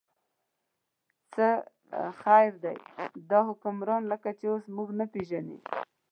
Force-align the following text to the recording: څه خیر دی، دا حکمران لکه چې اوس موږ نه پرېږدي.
څه 1.33 1.47
خیر 2.21 2.51
دی، 2.63 2.77
دا 3.29 3.39
حکمران 3.49 4.01
لکه 4.11 4.29
چې 4.39 4.45
اوس 4.51 4.65
موږ 4.75 4.89
نه 4.99 5.05
پرېږدي. 5.11 5.57